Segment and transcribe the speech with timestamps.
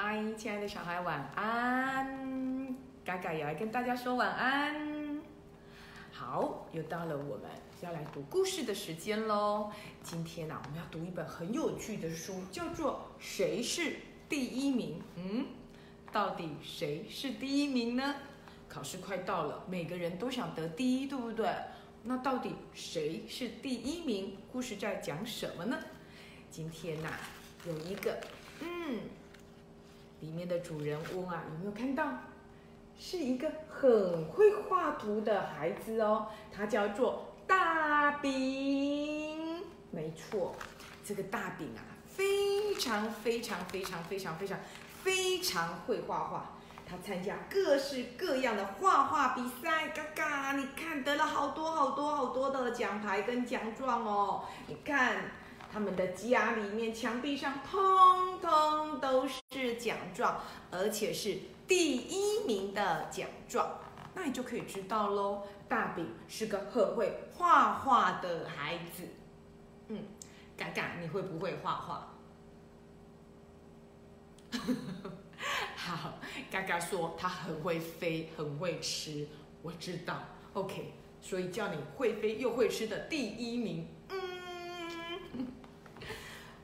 [0.00, 2.72] 嗨，亲爱的小孩，晚安！
[3.04, 5.20] 嘎嘎也来跟大家说晚安。
[6.12, 9.72] 好，又到了我们要来读故事的时间喽。
[10.04, 13.96] 今天呢、我们要读一本很有趣的书，叫做《谁是
[14.28, 15.00] 第一名》。
[15.16, 15.46] 嗯，
[16.12, 18.14] 到底谁是第一名呢？
[18.68, 21.52] 考试快到了，每个人都想得第一，对不对？
[22.04, 24.36] 那到底谁是第一名？
[24.52, 25.76] 故事在讲什么呢？
[26.52, 27.08] 今天呐、
[27.66, 28.16] 有一个，
[28.60, 29.00] 嗯，
[30.20, 32.06] 里面的主人翁啊，有没有看到？
[32.98, 39.62] 是一个很会画图的孩子哦，他叫做大饼。
[39.92, 40.54] 没错，
[41.04, 44.58] 这个大饼啊，非常非常非常非常非常
[45.04, 46.50] 非常会画画。
[46.84, 54.44] 他参加各式各样的画画比赛，嘎嘎，你看得了好多好多好多的奖牌跟奖状哦。
[54.66, 55.30] 你看
[55.78, 60.40] 他们的家里面墙壁上通通都是奖状，
[60.72, 61.38] 而且是
[61.68, 63.78] 第一名的奖状。
[64.12, 69.04] 那你就可以知道喽，大饼是个很会画画的孩子。
[69.86, 70.02] 嗯，
[70.56, 72.12] 嘎嘎，你会不会画画？
[75.76, 76.18] 好，
[76.50, 79.28] 嘎嘎说他很会飞，很会吃，
[79.62, 80.24] 我知道。
[80.54, 83.86] OK，所以叫你会飞又会吃的第一名。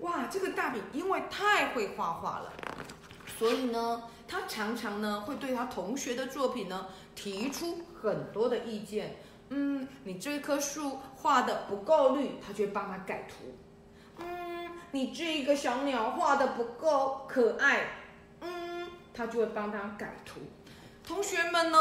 [0.04, 2.52] 哇，这个大饼因为太会画画了，
[3.38, 9.16] 所以呢，他常常呢会对他同学的作品呢提出很多的意见。
[9.48, 13.54] 嗯，你这棵树画的不够绿，他就会帮他改图。
[14.18, 17.86] 嗯，你这一个小鸟画的不够可爱，
[18.40, 20.40] 嗯，他就会帮他改图。
[21.02, 21.78] 同学们呢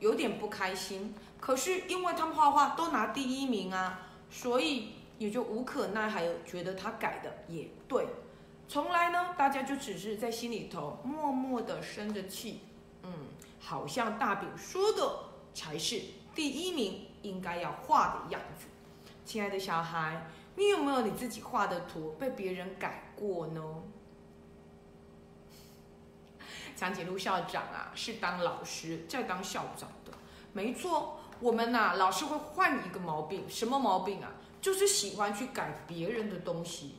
[0.00, 8.06] 有点不开心，可是因为他们画画都拿第一名啊，所以也就无可奈何，觉得他改的也对。
[8.66, 12.60] 从来呢，大家就只是在心里头默默的生着气，
[13.02, 13.12] 嗯，
[13.60, 15.18] 好像大饼说的
[15.52, 16.00] 才是
[16.34, 18.66] 第一名应该要画的样子。
[19.24, 23.62] 亲爱的小孩，你有没有你自己画的图被别人改过呢？
[26.74, 30.12] 长颈鹿校长啊，是当老师再当校长的，
[30.52, 31.20] 没错。
[31.40, 34.32] 我们呐、老是会换一个毛病，什么毛病啊？
[34.64, 36.94] 就是喜欢去改别人的东西。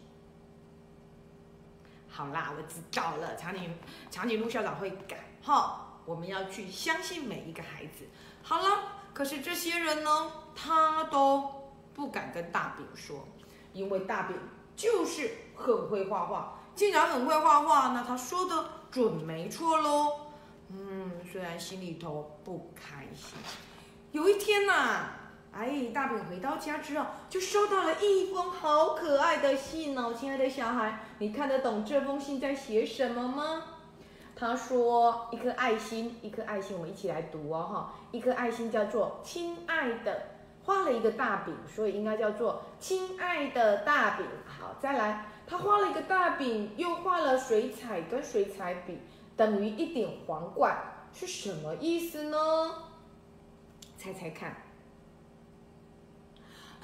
[2.07, 3.75] 好啦，我知道了，长颈
[4.11, 5.99] 长颈鹿校长会改哈。
[6.05, 8.05] 我们要去相信每一个孩子。
[8.43, 8.83] 好了，
[9.15, 13.27] 可是这些人呢，他都不敢跟大饼说，
[13.73, 14.37] 因为大饼
[14.75, 16.59] 就是很会画画。
[16.75, 20.27] 既然很会画画，那他说的准没错喽。
[20.69, 23.39] 嗯，虽然心里头不开心。
[24.11, 25.09] 有一天呐、
[25.57, 33.63] 哎，大饼回到家之后，就收到了一封好可爱的信哦，亲爱的小孩，你看得懂这封信在写什么吗？
[34.35, 37.93] 他说一颗爱心，一颗爱心，我们一起来读哦哈。
[38.11, 40.23] 一颗爱心叫做亲爱的，
[40.65, 44.25] 画了一个大饼，所以应该叫做亲爱的大饼。
[44.45, 48.99] 好，再来，他画了一个大饼，又画了水彩跟水彩笔，
[49.37, 50.77] 等于一顶皇冠，
[51.13, 52.37] 是什么意思呢？
[53.97, 54.53] 猜猜看。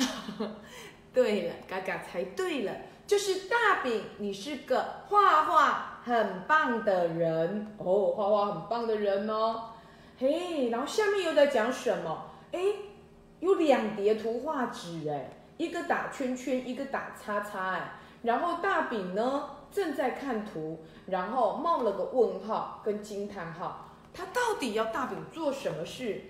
[1.14, 2.74] 对了，嘎嘎猜对了，
[3.06, 9.70] 就是大饼，你是个画画很棒的人哦，画画很棒的人哦。
[10.18, 12.32] 嘿，然后下面又在讲什么？
[12.52, 12.60] 哎，
[13.40, 26.22] 有两叠图画纸，哎，一个打圈圈，一个打叉叉，哎，然后大饼呢正在看图，然后冒了个问号跟惊叹号，他到底要大饼做什么事？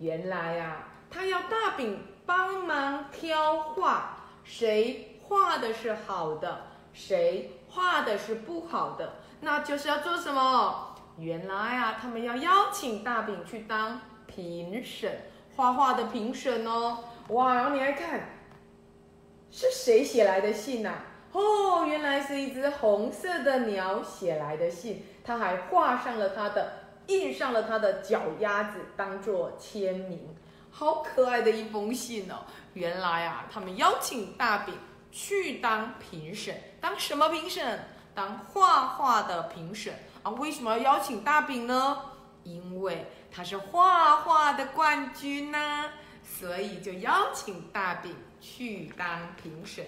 [0.00, 6.60] 原来啊，他要大饼帮忙挑画，谁画的是好的，
[6.92, 10.94] 谁画的是不好的，那就是要做什么？
[11.16, 15.22] 原来啊，他们要邀请大饼去当评审，
[15.56, 16.98] 画画的评审哦。
[17.28, 18.20] 哇，然后你来看，
[19.50, 20.96] 是谁写来的信呐、
[21.32, 26.72] 哦，原来是一只红色的鸟写来的信，他还画上了他的，
[27.06, 30.36] 印上了他的脚丫子当做签名，
[30.78, 32.36] 好可爱的一封信哦。
[32.74, 34.72] 原来啊，他们邀请大饼
[35.10, 37.84] 去当评审，当什么评审？
[38.14, 39.92] 当画画的评审
[40.22, 40.30] 啊？
[40.30, 41.98] 为什么要邀请大饼呢？
[42.44, 45.90] 因为他是画画的冠军呐、
[46.22, 49.84] 所以就邀请大饼去当评审。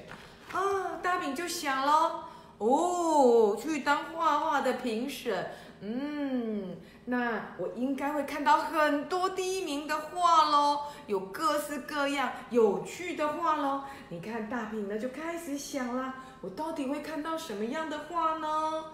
[0.52, 2.24] 啊，大饼就想了，
[2.60, 6.76] 哦，去当画画的评审，嗯，
[7.06, 13.84] 那我应该会看到很多第一名的画喽，有各式各样有趣的画喽。
[14.10, 16.12] 你看大饼呢就开始想啦，
[16.42, 18.84] 我到底会看到什么样的画呢？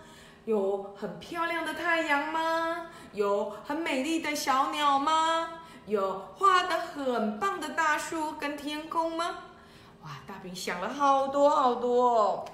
[0.45, 2.87] 有很漂亮的太阳吗？
[3.15, 5.49] 有很美丽的小鸟吗？
[5.87, 9.39] 有画的很棒的大树跟天空吗？
[10.05, 12.45] 哇，大饼想了好多好多哦。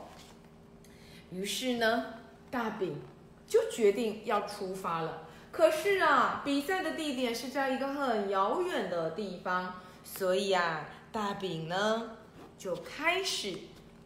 [1.32, 2.05] 于是呢，
[2.50, 3.00] 大饼
[3.49, 5.26] 就决定要出发了。
[5.50, 9.75] 可是啊，比赛的地点是在一个很遥远的地方，
[10.05, 12.17] 所以啊，大饼呢
[12.58, 13.55] 就开始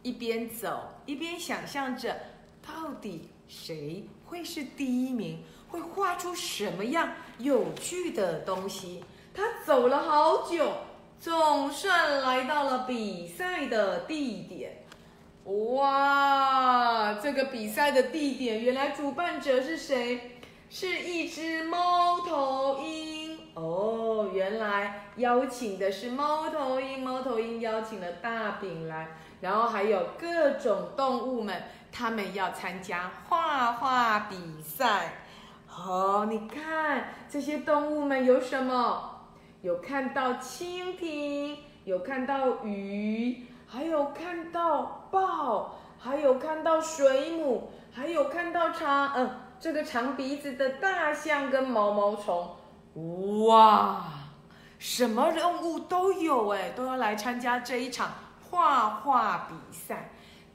[0.03, 2.17] 一边走一边想象着，
[2.65, 9.05] 到底谁会是第一名，会画出什么样有趣的东西。
[9.35, 10.73] 他走了好久，
[11.21, 14.85] 总算来到了比赛的地点。
[15.47, 20.33] 哇，这个比赛的地点，原来主办者是谁？
[20.69, 29.07] 是一只猫头鹰哦，原来邀请的是猫头鹰，猫头鹰邀请了大饼来，
[29.41, 35.13] 然后还有各种动物们，他们要参加画画比赛。
[35.71, 39.13] 哦，你看这些动物们有什么？
[39.63, 49.31] 有看到蜻蜓，有看到鱼，还有看到豹，还有看到水母，还有看到长，嗯。
[49.59, 52.57] 这个长鼻子的大象跟毛毛虫，
[53.47, 54.05] 哇，
[54.79, 58.11] 什么动物都有哎，都要来参加这一场
[58.51, 60.11] 画画比赛。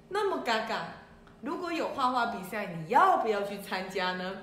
[0.10, 0.86] 那么嘎嘎，
[1.42, 4.38] 如果有画画比赛，你要不要去参加呢？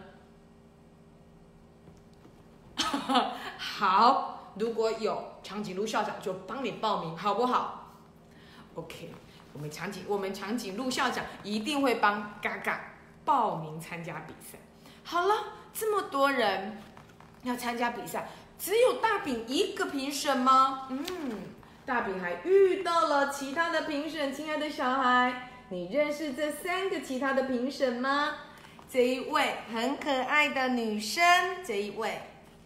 [3.56, 7.92] 好，如果有长颈鹿校长就帮你报名，好不好
[8.74, 9.14] ？OK，
[9.58, 12.80] 我们长颈我们长颈鹿校长一定会帮嘎嘎。
[13.24, 14.56] 报名参加比赛，
[15.04, 15.34] 好了，
[15.74, 16.80] 这么多人
[17.42, 18.26] 要参加比赛，
[18.58, 20.86] 只有大饼一个评审吗？
[20.88, 21.06] 嗯，
[21.84, 24.32] 大饼还遇到了其他的评审。
[24.32, 28.36] 亲爱的小孩，你认识这三个其他的评审吗？
[28.88, 31.22] 这一位很可爱的女生，
[31.62, 32.22] 这一位，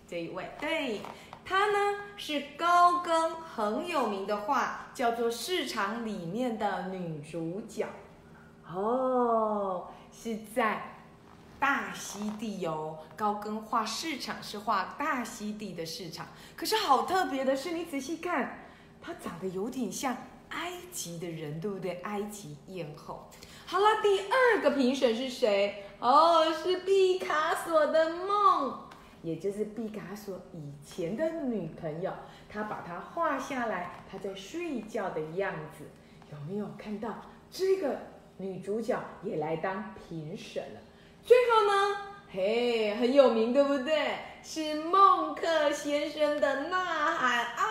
[0.06, 1.00] 这一位，对，
[1.44, 7.87] 她呢是高更很有名的画，叫做《市场里面的女主角》。
[8.75, 9.89] 哦。
[10.15, 11.06] 是在
[11.59, 16.27] 大溪地哦，高更画市场是画大溪地的市场。
[16.55, 18.67] 可是好特别的是，你仔细看，
[19.00, 20.15] 它长得有点像
[20.50, 22.03] 埃及的人，对不对？
[22.03, 23.27] 埃及艳后。
[23.65, 25.87] 好了，第二个评审是谁？
[25.99, 28.79] 哦，是毕卡索的梦，
[29.23, 32.13] 也就是毕卡索以前的女朋友。
[32.49, 35.85] 他把它画下来，她在睡觉的样子，
[36.31, 37.99] 有没有看到这个？
[38.39, 40.81] 女主角也来当评审了，
[41.23, 41.97] 最后呢，
[42.33, 44.17] 嘿，很有名，对不对？
[44.43, 47.65] 是孟克先生的呐喊啊！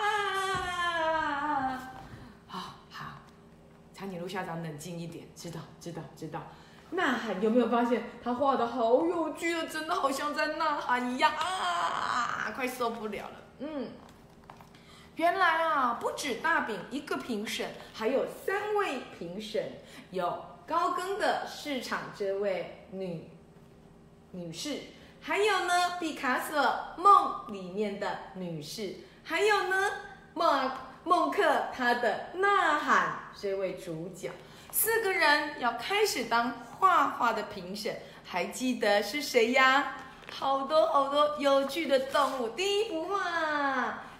[2.47, 3.17] 好好，
[3.93, 6.41] 长颈鹿校长冷静一点，知道，知道，知道。
[6.91, 9.65] 呐喊有没有发现他画的好有趣啊？
[9.69, 12.53] 真的好像在呐喊一样啊！
[12.55, 13.89] 快受不了了，嗯。
[15.15, 19.71] 原来啊，不止大饼一个评审，还有三位评审，
[20.11, 20.45] 有。
[20.67, 23.29] 高更的市场这位女
[24.31, 24.79] 女士，
[25.19, 29.91] 还有呢，毕卡索梦里面的女士，还有呢，
[30.33, 30.71] 孟
[31.03, 31.43] 孟克
[31.73, 34.31] 他的呐喊这位主角，
[34.71, 37.95] 四个人要开始当画画的评审，
[38.25, 39.93] 还记得是谁呀？
[40.31, 43.19] 好多好多有趣的动物，第一幅画，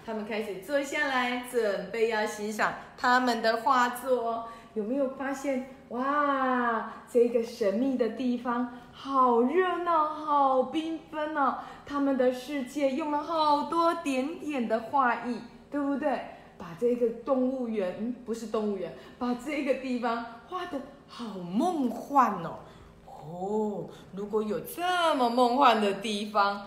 [0.06, 5.76] 他们开始坐下来，准备要欣赏他们的画作，有没有发现？
[5.90, 11.56] 哇，这个神秘的地方好热闹，好缤纷哦！
[11.86, 15.42] 他们的世界用了好多点点的画意，
[15.72, 16.38] 对不对？
[16.58, 20.80] 把这个动物园，不是动物园，把这个地方画的
[21.14, 22.60] 好梦幻哦！
[23.06, 26.66] 哦，如果有这么梦幻的地方，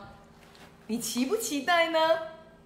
[0.86, 1.98] 你期不期待呢？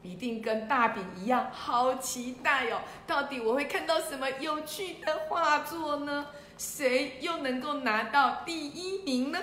[0.03, 2.81] 一定跟大饼一样，好期待哦！
[3.07, 6.27] 到底我会看到什么有趣的画作呢？
[6.57, 9.39] 谁又能够拿到第一名呢？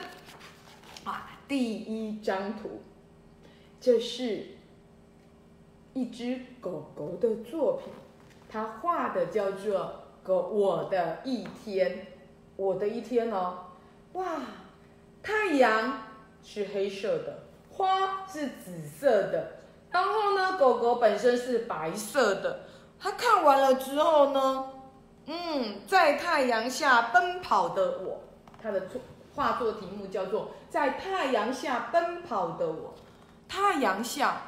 [1.06, 2.82] 啊，第一张图，
[3.80, 4.58] 这是
[5.94, 7.94] 一只狗狗的作品，
[8.50, 12.08] 它画的叫做“狗我的一天”，
[12.56, 13.66] 我的一天哦，
[14.14, 14.26] 哇，
[15.22, 16.04] 太阳
[16.44, 19.58] 是黑色的，花是紫色的，
[19.92, 22.62] 然后呢，狗狗本身是白色的。
[23.00, 24.72] 他看完了之后呢？
[25.26, 28.22] 嗯，在太阳下奔跑的我，
[28.62, 29.02] 他的作
[29.36, 32.94] 画作题目叫做《在太阳下奔跑的我》。
[33.52, 34.42] 太阳下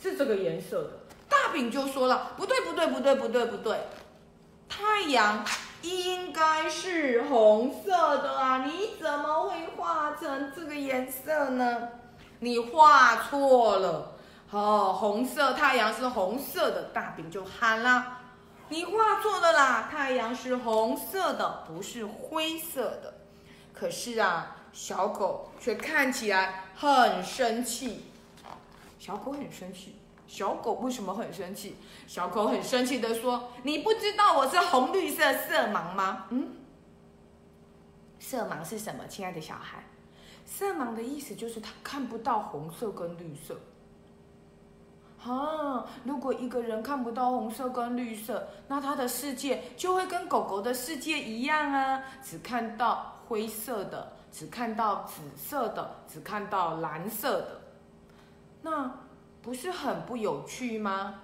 [0.00, 0.90] 是这个颜色的，
[1.28, 3.80] 大饼就说了：“不对，不对，不对，不对，不对，
[4.68, 5.44] 太阳
[5.84, 11.88] 应该是红色的啊，你怎么会画成这个颜色呢？
[12.38, 14.12] 你画错了。
[14.50, 18.20] 哦，红色太阳是红色的，大饼就喊啦
[18.70, 23.12] ：“你画错了啦，太阳是红色的，不是灰色的。”
[23.74, 28.06] 可是啊，小狗却看起来很生气。
[28.98, 29.96] 小狗很生气，
[30.34, 31.76] 小狗为什么很生气？
[32.08, 36.56] 小狗很生气的说：“你不知道我是红绿色色盲吗？”嗯，
[38.18, 39.06] 色盲是什么？
[39.06, 39.84] 亲爱的小孩，
[40.44, 43.60] 色盲的意思就是他看不到红色跟绿色。
[45.22, 57.60] 啊，如果一个人看不到红色跟绿色，那他的世界就会跟狗狗的世界一样啊，只看到灰色的，只看到紫色的，只看到蓝色的，
[58.62, 59.03] 那
[59.44, 61.20] 不是很不有趣吗？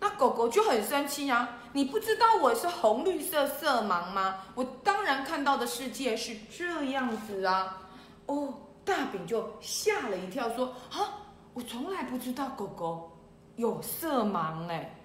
[0.00, 1.50] 那狗狗就很生气呀！
[1.72, 4.38] 你不知道我是红绿色色盲吗？
[4.56, 7.82] 我当然看到的世界是这样子啊！
[8.26, 13.12] 哦，大饼就吓了一跳，说：啊，我从来不知道狗狗。
[13.54, 14.96] 有色盲哎，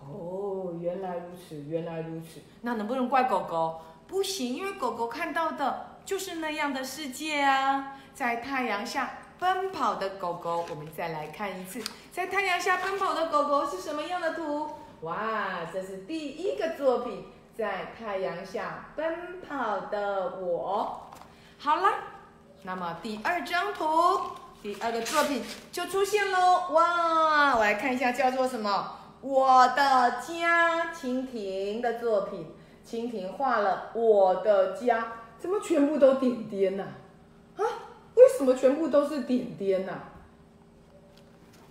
[0.00, 2.40] 哦，原来如此，原来如此。
[2.62, 3.82] 那能不能怪狗狗？
[4.06, 7.98] 不行，因为狗狗看到的就是那样的世界啊。
[8.14, 14.70] 在太阳下奔跑的狗狗，我们再来看一次，在太阳下奔跑的狗狗是什么样的图？
[15.02, 17.26] 哇，这是第一个作品，
[17.56, 21.08] 在太阳下奔跑的我。
[21.58, 21.88] 好了，
[22.62, 23.84] 那么第二张图。
[24.62, 26.72] 第二个作品就出现喽！
[26.72, 28.96] 哇，我来看一下，叫做什么？
[29.20, 32.52] 我的家，蜻蜓的作品。
[32.84, 36.84] 蜻蜓画了我的家，怎么全部都点点呢？
[36.84, 36.88] 啊，
[38.36, 39.92] 什么全部都是点点呢？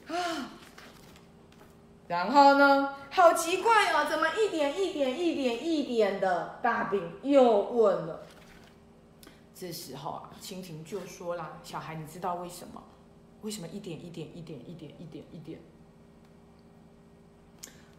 [0.07, 0.13] 啊，
[2.07, 2.95] 然后呢？
[3.09, 6.59] 好奇怪哦，怎么一点一点一点一点的？
[6.61, 8.25] 大饼又问了。
[9.53, 12.83] 这时候啊，蜻蜓就说啦：“小孩，你知道为什么？
[13.41, 15.59] 为什么一点一点一点一点一点一点？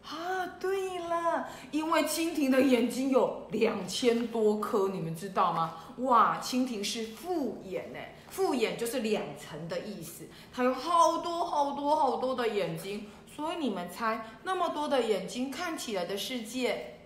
[0.03, 5.73] 啊，对了，因为蜻蜓的眼睛有两千多颗，你们知道吗？
[5.97, 7.99] 哇，蜻蜓是复眼呢，
[8.29, 16.99] 复眼就是两层的意思，它有好多好多好多的眼睛，所以你们猜，那么多的眼睛看起来的世界，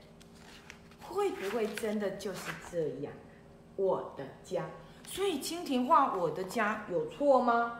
[1.07, 3.13] 会不会真的就是这样？”
[3.77, 4.69] 我的家，
[5.07, 7.79] 所以蜻蜓画我的家有错吗？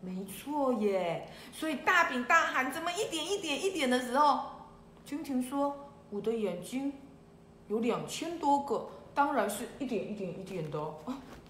[0.00, 1.28] 没错耶。
[1.52, 4.40] 所以大饼大喊怎么一点一点一点的时候，
[5.04, 6.92] 蜻蜓说我的眼睛
[7.66, 10.94] 有两千多个，当然是一点一点一点的哦。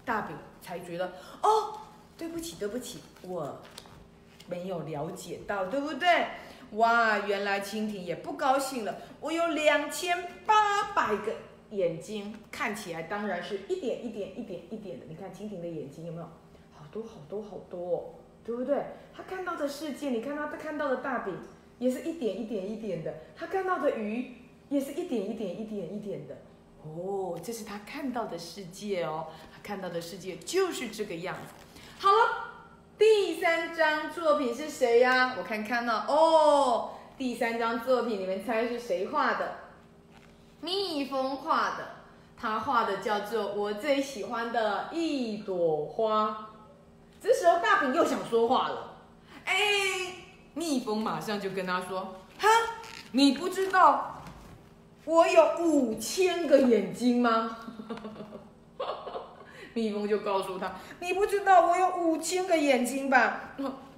[0.03, 1.05] 大饼才觉得
[1.43, 1.77] 哦，
[2.17, 3.61] 对不起对不起，我
[4.47, 6.25] 没有了解到，对不对？
[6.71, 11.31] 哇，原来蜻蜓也不高兴了，我有两千八百个。
[11.69, 16.25] 眼睛看起来当然是一点一点一点一点的，你看蜻蜓的眼睛有没有
[16.73, 18.03] 好多好多好多，哦，
[18.43, 18.83] 对不对？
[19.15, 21.37] 他看到的世界，你看他他看到的大饼
[21.77, 24.33] 也是一点一点一点的，他看到的鱼
[24.69, 26.37] 也是一点一点一点一点的，
[26.83, 31.53] 哦，这是他看到的世界哦，他看到的世界就是这个样子。
[31.99, 32.15] 好了，
[32.97, 35.35] 第三张作品是谁呀？
[35.37, 39.55] 我看看呢，哦，第三张作品你们猜是谁画的？
[40.61, 41.95] 蜜蜂画的，
[42.37, 46.49] 他画的叫做我最喜欢的一朵花。
[47.21, 48.97] 这时候大饼又想说话了，
[49.43, 49.53] 哎，
[50.53, 52.47] 蜜蜂马上就跟他说：“哈，
[53.11, 54.18] 你不知道
[55.09, 57.57] 我有五千个眼睛吗？”
[59.73, 63.55] 蜜蜂就告诉他：“你不知道我有五千个眼睛吧？”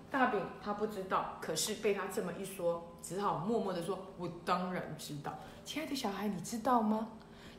[0.10, 7.10] 大饼他不知道，可是被他这么一说，只好默默的说：“我当然知道，亲爱的小孩，你知道吗？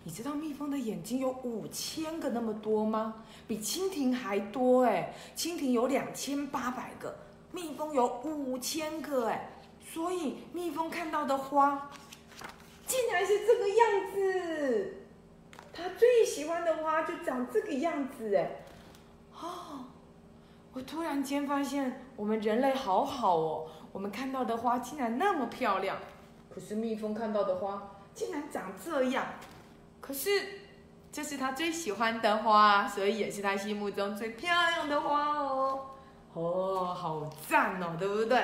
[0.05, 3.23] 你知道蜜蜂的眼睛有五千个那么多吗？
[3.47, 5.15] 比蜻蜓还多哎！
[5.37, 7.17] 蜻蜓有两千八百个，
[7.53, 9.51] 蜜蜂有五千个哎！
[9.93, 11.91] 所以蜜蜂看到的花，
[12.87, 14.95] 竟然是这个样子。
[15.73, 18.51] 他最喜欢的花就长这个样子哎！
[19.41, 19.87] 哦。”
[20.75, 25.99] 我突然间发现，我们人类好好哦，我们看到的花竟然那么漂亮，
[26.49, 29.27] 可是蜜蜂看到的花竟然长这样，
[30.01, 30.31] 可是
[31.13, 35.91] 这是他最喜欢的花，所以也是他心目中最漂亮的花哦。
[36.33, 38.43] 哦，好赞哦，对不对？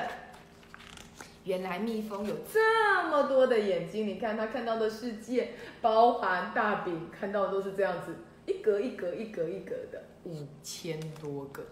[1.49, 8.15] 原来蜜蜂有这么多的眼睛，你看它看到的世界，包含大饼看到的都是这样子，
[8.45, 11.63] 一格一格一格一格的，五千多个。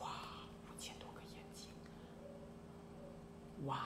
[0.00, 0.06] 哇，
[0.64, 1.70] 五千多个眼睛，
[3.66, 3.76] 哇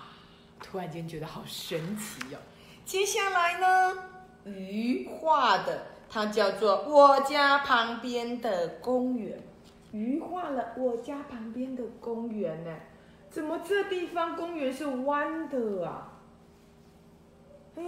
[0.61, 2.38] 突然间觉得好神奇哦！
[2.85, 4.02] 接下来呢，
[4.44, 9.40] 鱼画的，它叫做我家旁边的公园。
[9.92, 12.76] 鱼画了我家旁边的公园呢？
[13.36, 16.10] 怎么这地方公园是弯的啊？
[17.76, 17.82] 哎，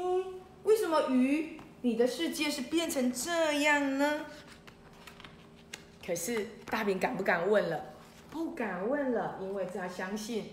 [0.64, 4.26] 为什么鱼你的世界是变成这样呢？
[6.06, 7.80] 可是大饼敢不敢问了？
[8.28, 10.52] 不敢问了，因为他相信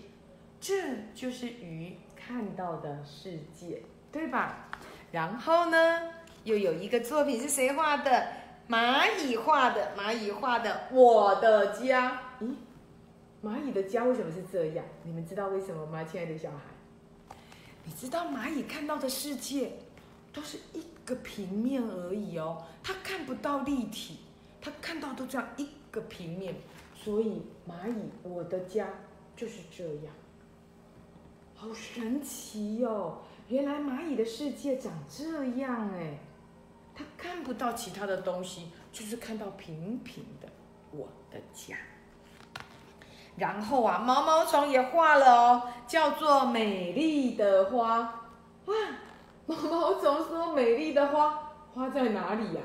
[0.58, 0.74] 这
[1.14, 4.70] 就是鱼看到的世界，对吧？
[5.12, 6.10] 然后呢，
[6.44, 8.28] 又有一个作品是谁画的？
[8.70, 12.22] 蚂蚁画的，蚂蚁画的我的家。
[12.40, 12.54] 咦，
[13.46, 14.84] 蚂蚁的家为什么是这样？
[15.04, 17.36] 你们知道为什么吗，亲爱的小孩？
[17.84, 19.74] 你知道蚂蚁看到的世界
[20.32, 24.18] 都是一个平面而已哦，它看不到立体，
[24.60, 26.56] 它看到都这样一个平面。
[26.92, 28.88] 所以蚂蚁我的家
[29.36, 30.12] 就是这样，
[31.54, 33.22] 好神奇哟！
[33.46, 36.18] 原来蚂蚁的世界长这样哎。
[36.96, 40.48] 它看不到其他的东西，就是看到平平的
[40.90, 41.76] 我的家。
[43.36, 47.98] 然后啊，毛毛虫也画了哦，叫做美丽的花。
[48.66, 48.74] 哇，
[49.46, 52.60] 毛毛虫说美丽的花花在哪里呀？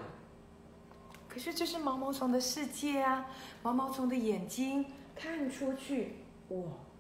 [1.28, 3.26] 可是这是毛毛虫的世界啊，
[3.62, 4.86] 毛毛虫的眼睛
[5.16, 6.58] 看出去，哇，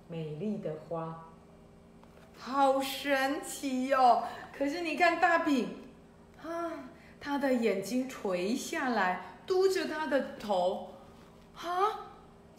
[0.08, 1.24] 美丽的花，
[2.38, 4.24] 好神奇哟！
[4.58, 5.70] 可是你看大饼，
[6.44, 6.72] 啊。
[7.24, 10.90] 他的眼睛垂下来，嘟着他的头，
[11.54, 11.70] 啊，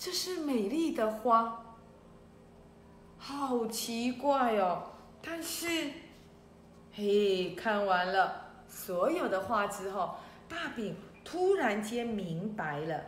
[0.05, 1.65] 这是美丽的花，
[3.19, 4.83] 好奇怪哦！
[5.23, 5.93] 但是，
[6.93, 10.17] 嘿，看完了所有的画之后，
[10.49, 13.01] 大饼突然间明白了，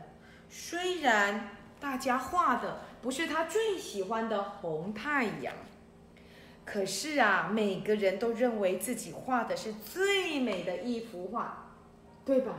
[0.48, 1.48] 虽然
[1.80, 5.52] 大家画的不是他最喜欢的红太阳。
[6.64, 11.72] 可是啊，每个人都认为自己画的是最美的一幅画，
[12.24, 12.54] 对吧？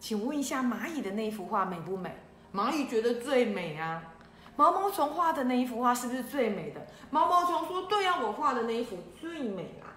[0.00, 2.12] 请问一下，蚂蚁的那幅画美不美？
[2.56, 4.02] 蚂蚁觉得最美啊。
[4.56, 6.80] 毛毛虫画的那一幅画是不是最美的？
[7.10, 9.92] 毛毛虫说：“对呀，我画的那一幅最美啦。”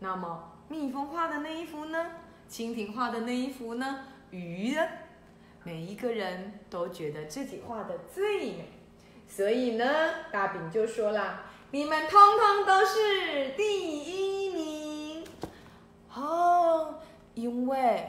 [0.00, 2.06] 那么，蜜蜂画的那一幅呢？
[2.48, 4.04] 蜻蜓画的那一幅呢？
[4.30, 4.82] 鱼呢？
[5.62, 8.70] 每一个人都觉得自己画的最美，
[9.28, 9.84] 所以呢，
[10.32, 11.42] 大饼就说啦。
[11.72, 15.24] 你们通通都是第一名
[16.14, 16.94] 哦，
[17.34, 18.08] 因为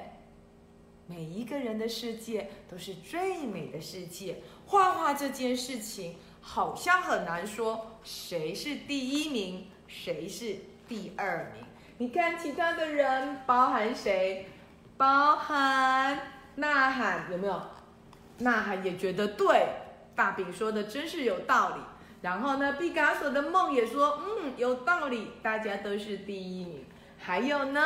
[1.07, 4.41] 每一个人的世界都是最美的世界。
[4.65, 11.65] 画画这件事情好像很难说谁是第一名，谁是第二名。
[11.97, 14.47] 你看其他的人，包含谁？
[14.97, 16.19] 包含
[16.55, 17.61] 呐喊，有没有？
[18.39, 19.67] 呐喊也觉得对，
[20.15, 21.81] 大饼说的真是有道理。
[22.21, 26.83] 然后呢，毕加索的梦也说，嗯，有道理，大家都是第一名。
[27.19, 27.81] 还有呢，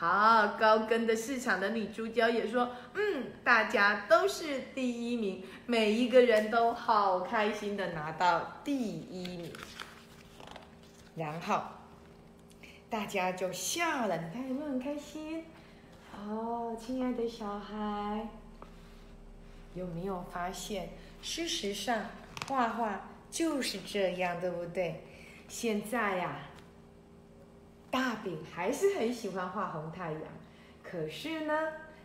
[0.00, 9.52] 好高跟的市场的女主角也说，嗯，大家都是第一名，每一个人都好开心的拿到第一名。
[11.16, 11.60] 然后
[12.88, 15.44] 大家就笑了，你看有没有很开心？
[16.16, 18.26] 哦，亲爱的小孩，
[19.74, 20.88] 有没有发现，
[21.20, 22.06] 事实上
[22.48, 23.02] 画画。
[23.30, 25.04] 就是这样，对不对？
[25.46, 26.36] 现在呀，
[27.90, 30.22] 大饼还是很喜欢画红太阳，
[30.82, 31.54] 可是呢，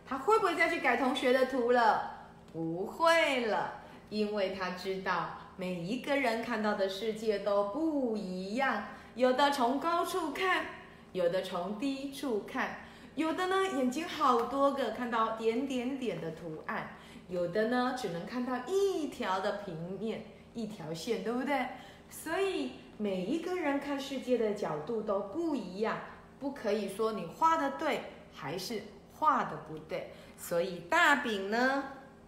[0.06, 2.28] 他会不会再去改同学的图了？
[2.52, 10.66] 不会了，因为他知道每一个人看到的世界都不一样，有的从高处看，
[11.12, 12.80] 有的从低处看，
[13.14, 16.96] 有的呢眼睛好多个，看到点点点的图案，
[17.28, 20.24] 有的呢只能看到一条的平面。
[20.56, 21.66] 一条线，对不对？
[22.08, 25.98] 所以每一个人看世界的角度都不一样，
[26.40, 28.00] 不可以说你画的对
[28.34, 28.82] 还是
[29.14, 30.10] 画的不对。
[30.38, 31.84] 所以大饼呢，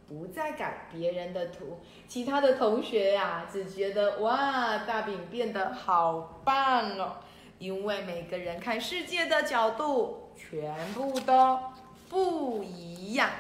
[0.07, 7.17] 不再改别人的图，其他的同学呀，只觉得哇，大饼变得好棒哦，
[7.59, 11.59] 因为每个人看世界的角度全部都
[12.11, 13.31] 不一样。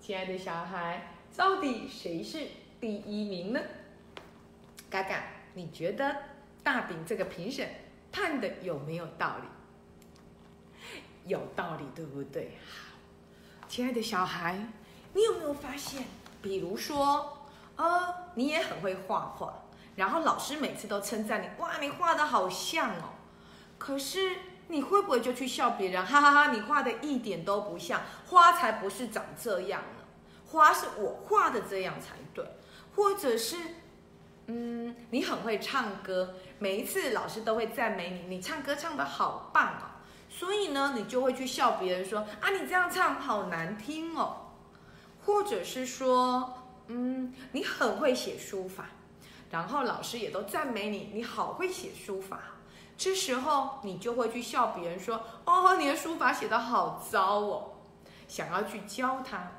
[0.00, 2.46] 亲爱的小孩，到底谁是
[2.80, 3.60] 第一名呢？
[4.88, 6.16] 嘎嘎，你觉得
[6.66, 7.64] 大饼这个评审
[8.10, 9.46] 判的有没有道理？
[11.24, 12.58] 有道理，对不对？
[12.68, 12.96] 好，
[13.68, 14.66] 亲爱的小孩，
[15.12, 16.06] 你有没有发现？
[16.42, 19.62] 比如说，呃，你也很会画画，
[19.94, 23.14] 然后老师每次都称赞你，哇，你画的好像哦。
[23.78, 26.04] 可是你会不会就去笑别人？
[26.04, 30.02] 哈哈哈，你画的一点都不像，花才不是长这样呢，
[30.48, 32.44] 花是我画的这样才对，
[32.96, 33.56] 或者是？
[34.46, 39.82] 嗯，你很会唱歌，每一次老师都会赞美你，你唱歌唱的好棒哦。
[40.28, 44.52] 所以呢，你就会去笑别人说啊，你这样唱好难听哦，
[45.24, 46.54] 或者是说，
[46.88, 48.86] 嗯，你很会写书法，
[49.50, 52.40] 然后老师也都赞美你，你好会写书法。
[52.98, 57.72] 这时候你就会去笑别人说，哦，你的书法写得好糟哦，
[58.28, 59.52] 想要去教他。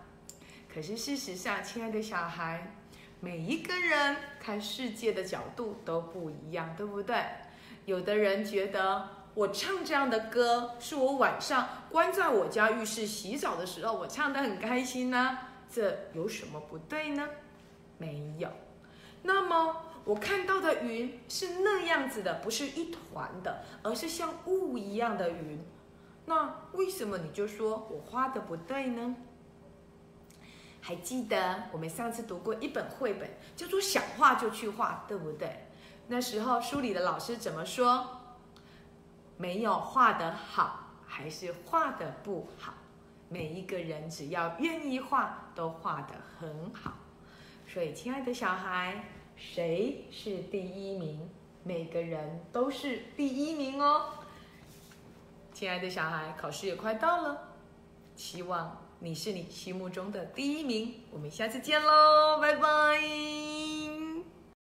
[0.73, 2.76] 可是事实上，亲爱的小孩，
[3.19, 7.15] 每一个人看世界的角度都不一样，对不对？
[7.86, 15.38] 有的人觉得我唱这样的歌，是我晚上关在我家浴室洗澡的时候，我唱得很开心呢，
[15.71, 17.27] 这有什么不对呢？
[17.97, 18.49] 没有。
[19.23, 25.60] 那么我看到的云是那样子的，不是一团的，而是像雾一样的云。
[26.25, 29.15] 那为什么你就说我画的不对呢？
[30.88, 35.67] 还记得我们上次读过一本绘本，叫做《想画就去画》，对不对？
[36.08, 38.08] 那时候书里的老师怎么说？
[39.36, 42.73] 没有画的好，还是画的不好？
[43.28, 46.93] 每一个人只要愿意画，都画得很好。
[47.67, 49.04] 所以，亲爱的小孩，
[49.36, 51.30] 谁是第一名？
[51.65, 54.06] 每个人都是第一名哦。
[55.54, 57.50] 亲爱的小孩，考试也快到了，
[58.15, 58.87] 希望。
[58.99, 63.96] 你是你心目中的第一名，我们下次见喽，拜拜。